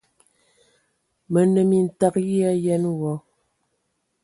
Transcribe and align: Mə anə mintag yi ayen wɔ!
Mə 1.31 1.39
anə 1.45 1.61
mintag 1.69 2.13
yi 2.29 2.39
ayen 2.51 2.83
wɔ! 2.99 3.11